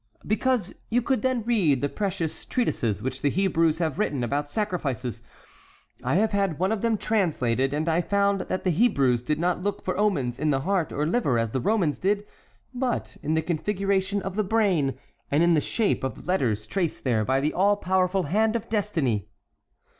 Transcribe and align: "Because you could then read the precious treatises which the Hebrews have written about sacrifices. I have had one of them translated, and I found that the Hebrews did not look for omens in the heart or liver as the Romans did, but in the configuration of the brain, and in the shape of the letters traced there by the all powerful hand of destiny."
"Because 0.25 0.73
you 0.89 1.03
could 1.03 1.21
then 1.21 1.43
read 1.43 1.79
the 1.81 1.87
precious 1.87 2.43
treatises 2.43 3.03
which 3.03 3.21
the 3.21 3.29
Hebrews 3.29 3.77
have 3.77 3.99
written 3.99 4.23
about 4.23 4.49
sacrifices. 4.49 5.21
I 6.03 6.15
have 6.15 6.31
had 6.31 6.57
one 6.57 6.71
of 6.71 6.81
them 6.81 6.97
translated, 6.97 7.71
and 7.71 7.87
I 7.87 8.01
found 8.01 8.41
that 8.41 8.63
the 8.63 8.71
Hebrews 8.71 9.21
did 9.21 9.37
not 9.37 9.61
look 9.61 9.85
for 9.85 9.95
omens 9.99 10.39
in 10.39 10.49
the 10.49 10.61
heart 10.61 10.91
or 10.91 11.05
liver 11.05 11.37
as 11.37 11.51
the 11.51 11.61
Romans 11.61 11.99
did, 11.99 12.25
but 12.73 13.15
in 13.21 13.35
the 13.35 13.43
configuration 13.43 14.23
of 14.23 14.35
the 14.35 14.43
brain, 14.43 14.97
and 15.29 15.43
in 15.43 15.53
the 15.53 15.61
shape 15.61 16.03
of 16.03 16.15
the 16.15 16.23
letters 16.23 16.65
traced 16.65 17.03
there 17.03 17.23
by 17.23 17.39
the 17.39 17.53
all 17.53 17.75
powerful 17.75 18.23
hand 18.23 18.55
of 18.55 18.69
destiny." 18.69 19.29